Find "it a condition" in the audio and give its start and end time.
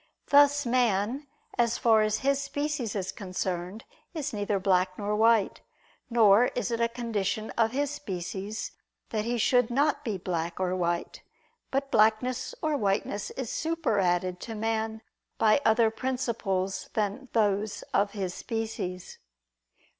6.71-7.51